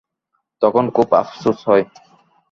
[0.61, 1.85] তখন খুব আফসোস হয়।